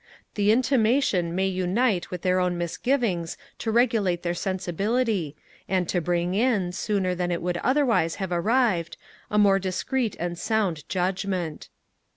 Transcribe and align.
The 0.33 0.51
intimation 0.51 1.35
may 1.35 1.45
unite 1.45 2.09
with 2.09 2.23
their 2.23 2.39
own 2.39 2.57
misgivings 2.57 3.37
to 3.59 3.69
regulate 3.69 4.23
their 4.23 4.33
sensibility, 4.33 5.35
and 5.69 5.87
to 5.89 6.01
bring 6.01 6.33
in, 6.33 6.71
sooner 6.71 7.13
than 7.13 7.29
it 7.29 7.39
would 7.43 7.57
otherwise 7.57 8.15
have 8.15 8.31
arrived, 8.31 8.97
a 9.29 9.37
more 9.37 9.59
discreet 9.59 10.15
and 10.19 10.39
sound 10.39 10.89
judgement. 10.89 11.69